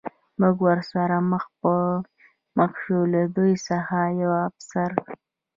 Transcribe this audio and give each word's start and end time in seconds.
موږ 0.39 0.55
ورسره 0.67 1.17
مخ 1.31 1.43
په 1.61 1.73
مخ 2.57 2.71
شو، 2.83 2.99
له 3.13 3.21
دوی 3.35 3.53
څخه 3.69 3.97
یوه 4.21 4.39
افسر. 4.49 4.91